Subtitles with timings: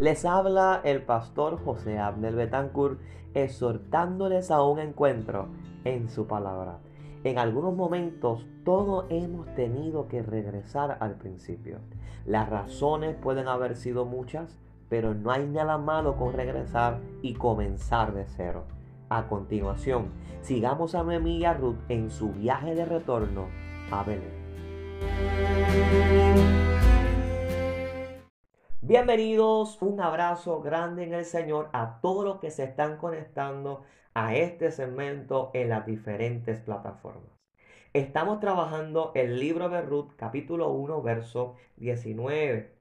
[0.00, 2.98] Les habla el pastor José Abner Betancourt
[3.34, 5.48] exhortándoles a un encuentro
[5.84, 6.78] en su palabra.
[7.22, 11.80] En algunos momentos todos hemos tenido que regresar al principio.
[12.24, 14.58] Las razones pueden haber sido muchas,
[14.88, 18.64] pero no hay nada malo con regresar y comenzar de cero.
[19.10, 23.48] A continuación, sigamos a Noemí y a Ruth en su viaje de retorno
[23.90, 24.40] a Belén.
[28.90, 34.34] Bienvenidos, un abrazo grande en el Señor a todos los que se están conectando a
[34.34, 37.30] este segmento en las diferentes plataformas.
[37.92, 42.74] Estamos trabajando el libro de Ruth, capítulo 1, verso 19.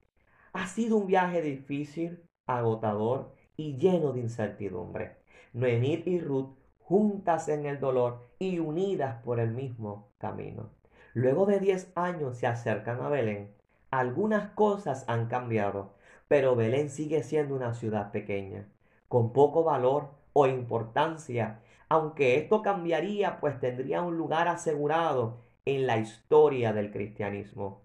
[0.53, 5.17] Ha sido un viaje difícil, agotador y lleno de incertidumbre.
[5.53, 10.71] Noemí y Ruth juntas en el dolor y unidas por el mismo camino.
[11.13, 13.53] Luego de 10 años se acercan a Belén.
[13.91, 15.93] Algunas cosas han cambiado,
[16.29, 18.69] pero Belén sigue siendo una ciudad pequeña,
[19.09, 25.97] con poco valor o importancia, aunque esto cambiaría, pues tendría un lugar asegurado en la
[25.97, 27.81] historia del cristianismo.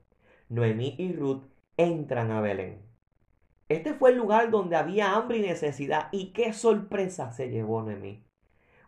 [0.49, 1.43] Noemí y Ruth
[1.77, 2.83] entran a Belén.
[3.69, 8.25] Este fue el lugar donde había hambre y necesidad, y qué sorpresa se llevó Noemí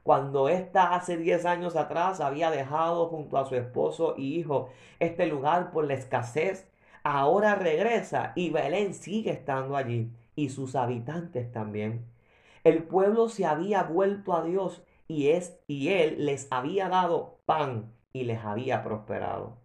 [0.06, 4.68] cuando ésta hace 10 años atrás había dejado junto a su esposo y hijo
[5.00, 6.70] este lugar por la escasez,
[7.06, 12.04] ahora regresa y Belén sigue estando allí y sus habitantes también.
[12.64, 17.92] El pueblo se había vuelto a Dios y es y él les había dado pan
[18.12, 19.56] y les había prosperado.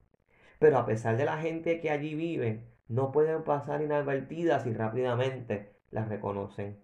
[0.60, 5.74] Pero a pesar de la gente que allí vive, no pueden pasar inadvertidas y rápidamente
[5.90, 6.78] las reconocen.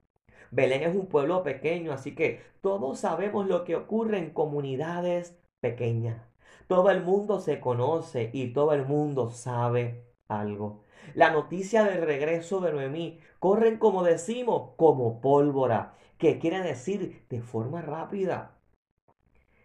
[0.50, 6.20] Belén es un pueblo pequeño, así que todos sabemos lo que ocurre en comunidades pequeñas.
[6.66, 10.84] Todo el mundo se conoce y todo el mundo sabe algo.
[11.14, 17.42] La noticia del regreso de Noemí corren, como decimos, como pólvora, que quiere decir de
[17.42, 18.58] forma rápida.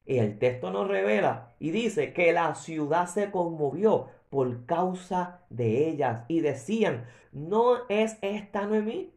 [0.05, 5.89] Y el texto nos revela y dice que la ciudad se conmovió por causa de
[5.89, 9.15] ellas y decían, ¿no es esta Noemí?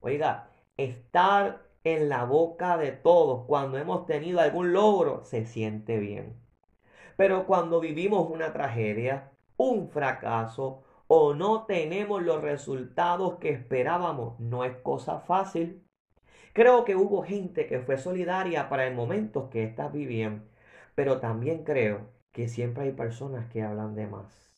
[0.00, 6.40] Oiga, estar en la boca de todos cuando hemos tenido algún logro se siente bien.
[7.16, 14.64] Pero cuando vivimos una tragedia, un fracaso o no tenemos los resultados que esperábamos, no
[14.64, 15.86] es cosa fácil.
[16.52, 20.48] Creo que hubo gente que fue solidaria para el momento que éstas vivían,
[20.94, 24.52] pero también creo que siempre hay personas que hablan de más,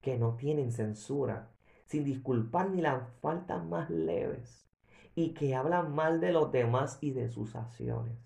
[0.00, 1.50] que no tienen censura,
[1.84, 4.68] sin disculpar ni las faltas más leves
[5.14, 8.16] y que hablan mal de los demás y de sus acciones.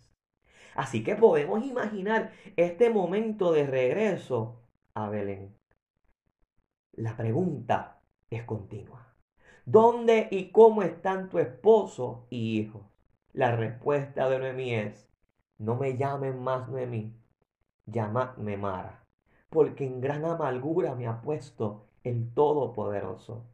[0.75, 4.61] Así que podemos imaginar este momento de regreso
[4.93, 5.55] a Belén.
[6.97, 8.01] La pregunta
[8.31, 9.15] es continua.
[9.67, 12.83] ¿Dónde y cómo están tu esposo y hijos?
[13.33, 15.09] La respuesta de Noemí es,
[15.59, 17.13] no me llamen más Noemí,
[17.87, 19.05] llamadme Mara,
[19.51, 23.45] porque en gran amargura me ha puesto el Todopoderoso.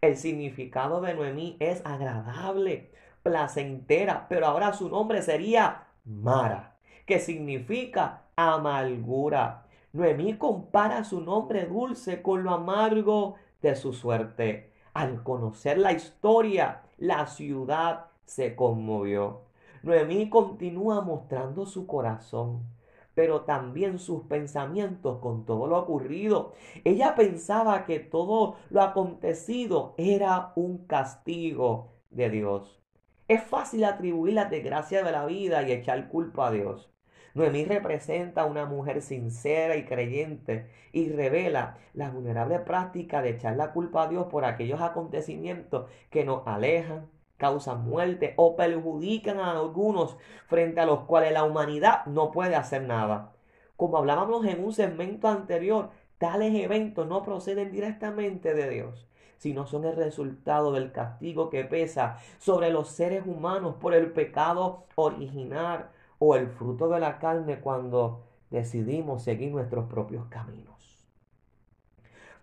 [0.00, 2.92] El significado de Noemí es agradable,
[3.22, 9.65] placentera, pero ahora su nombre sería Mara, que significa amargura.
[9.92, 14.72] Noemí compara su nombre dulce con lo amargo de su suerte.
[14.94, 19.42] Al conocer la historia, la ciudad se conmovió.
[19.82, 22.76] Noemí continúa mostrando su corazón
[23.16, 26.52] pero también sus pensamientos con todo lo ocurrido.
[26.84, 32.78] Ella pensaba que todo lo acontecido era un castigo de Dios.
[33.26, 36.92] Es fácil atribuir la desgracia de la vida y echar culpa a Dios.
[37.36, 43.56] Noemí representa a una mujer sincera y creyente y revela la vulnerable práctica de echar
[43.56, 49.50] la culpa a Dios por aquellos acontecimientos que nos alejan, causan muerte o perjudican a
[49.50, 53.34] algunos frente a los cuales la humanidad no puede hacer nada.
[53.76, 59.06] Como hablábamos en un segmento anterior, tales eventos no proceden directamente de Dios,
[59.36, 64.86] sino son el resultado del castigo que pesa sobre los seres humanos por el pecado
[64.94, 71.06] original o el fruto de la carne cuando decidimos seguir nuestros propios caminos.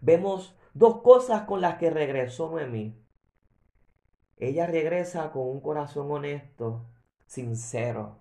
[0.01, 3.03] Vemos dos cosas con las que regresó Noemí
[4.37, 6.85] ella regresa con un corazón honesto,
[7.25, 8.19] sincero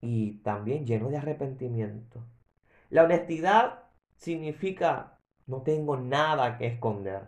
[0.00, 2.24] y también lleno de arrepentimiento.
[2.88, 3.84] La honestidad
[4.16, 7.24] significa no tengo nada que esconder.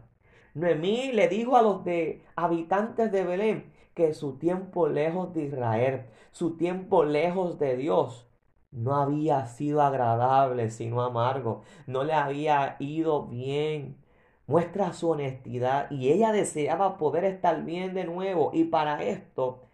[0.54, 6.06] Noemí le dijo a los de habitantes de Belén que su tiempo lejos de Israel,
[6.32, 8.28] su tiempo lejos de Dios,
[8.70, 11.62] no había sido agradable, sino amargo.
[11.86, 14.04] No le había ido bien
[14.46, 19.66] muestra su honestidad y ella deseaba poder estar bien de nuevo y para esto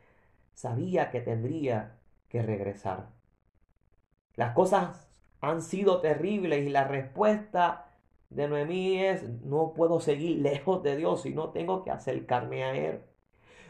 [0.55, 1.99] sabía que tendría
[2.29, 3.09] que regresar.
[4.37, 5.09] Las cosas
[5.41, 7.90] han sido terribles y la respuesta
[8.31, 12.75] de Noemí es, no puedo seguir lejos de Dios y no tengo que acercarme a
[12.75, 13.03] Él.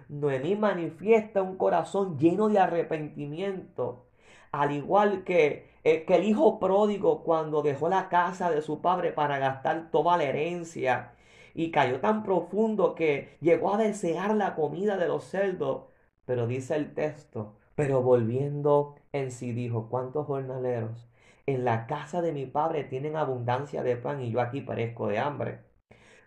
[0.09, 4.07] Noemí manifiesta un corazón lleno de arrepentimiento,
[4.53, 9.13] al igual que, eh, que el hijo pródigo cuando dejó la casa de su padre
[9.13, 11.15] para gastar toda la herencia
[11.55, 15.85] y cayó tan profundo que llegó a desear la comida de los cerdos.
[16.27, 21.10] Pero dice el texto, pero volviendo en sí dijo, ¿cuántos jornaleros
[21.55, 25.19] en la casa de mi padre tienen abundancia de pan y yo aquí parezco de
[25.19, 25.61] hambre.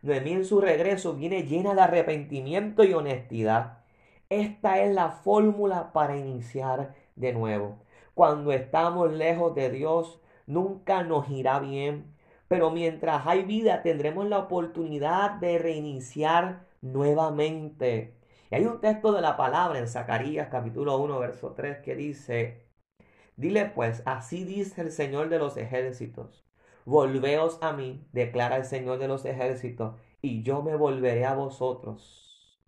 [0.02, 3.80] Noemí en su regreso viene llena de arrepentimiento y honestidad.
[4.30, 7.78] Esta es la fórmula para iniciar de nuevo.
[8.14, 12.14] Cuando estamos lejos de Dios, nunca nos irá bien,
[12.48, 18.14] pero mientras hay vida tendremos la oportunidad de reiniciar nuevamente.
[18.52, 22.63] Y hay un texto de la palabra en Zacarías capítulo 1, verso 3 que dice,
[23.36, 26.44] Dile pues, así dice el Señor de los ejércitos.
[26.86, 32.60] Volveos a mí, declara el Señor de los ejércitos, y yo me volveré a vosotros.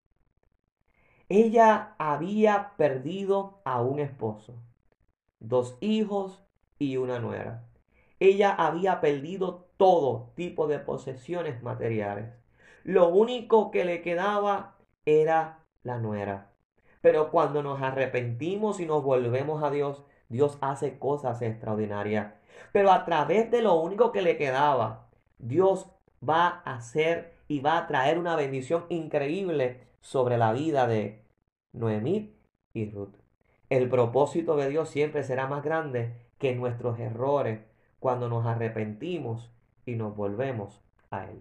[1.29, 4.55] Ella había perdido a un esposo,
[5.39, 6.43] dos hijos
[6.77, 7.67] y una nuera.
[8.19, 12.33] Ella había perdido todo tipo de posesiones materiales.
[12.83, 14.75] Lo único que le quedaba
[15.05, 16.51] era la nuera.
[17.01, 22.33] Pero cuando nos arrepentimos y nos volvemos a Dios, Dios hace cosas extraordinarias.
[22.71, 25.07] Pero a través de lo único que le quedaba,
[25.37, 25.89] Dios
[26.27, 31.23] va a hacer y va a traer una bendición increíble sobre la vida de
[31.73, 32.35] Noemí
[32.73, 33.15] y Ruth.
[33.69, 37.61] El propósito de Dios siempre será más grande que nuestros errores
[37.99, 39.51] cuando nos arrepentimos
[39.85, 41.39] y nos volvemos a Él.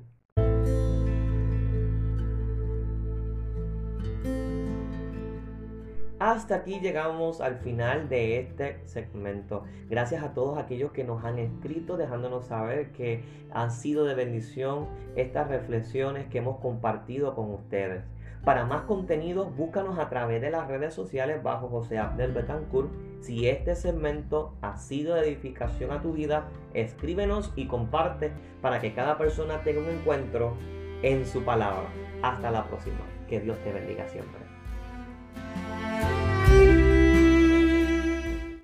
[6.24, 9.64] Hasta aquí llegamos al final de este segmento.
[9.90, 13.22] Gracias a todos aquellos que nos han escrito dejándonos saber que
[13.52, 18.04] han sido de bendición estas reflexiones que hemos compartido con ustedes.
[18.42, 22.88] Para más contenido, búscanos a través de las redes sociales bajo José Abdel Betancourt.
[23.20, 28.32] Si este segmento ha sido de edificación a tu vida, escríbenos y comparte
[28.62, 30.56] para que cada persona tenga un encuentro
[31.02, 31.84] en su palabra.
[32.22, 33.00] Hasta la próxima.
[33.28, 34.40] Que Dios te bendiga siempre.